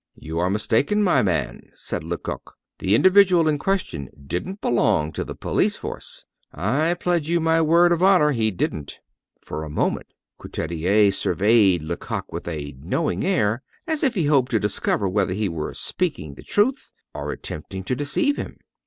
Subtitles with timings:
[0.15, 2.55] "You are mistaken, my man," said Lecoq.
[2.79, 6.25] "The individual in question didn't belong to the police force.
[6.51, 8.99] I pledge you my word of honor, he didn't."
[9.41, 10.07] For a moment
[10.39, 15.47] Couturier surveyed Lecoq with a knowing air, as if he hoped to discover whether he
[15.47, 18.57] were speaking the truth or attempting to deceive him.